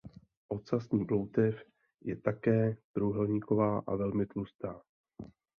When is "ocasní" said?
0.47-1.05